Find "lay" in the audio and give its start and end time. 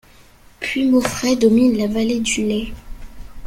2.43-2.73